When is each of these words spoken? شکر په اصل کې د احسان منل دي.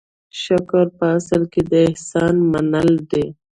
شکر 0.43 0.85
په 0.97 1.05
اصل 1.17 1.41
کې 1.53 1.61
د 1.71 1.73
احسان 1.89 2.35
منل 2.51 2.89
دي. 3.11 3.25